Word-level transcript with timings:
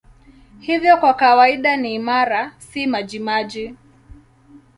Hivyo 0.59 0.97
kwa 0.97 1.13
kawaida 1.13 1.77
ni 1.77 1.93
imara, 1.95 2.53
si 2.59 2.87
majimaji. 2.87 3.75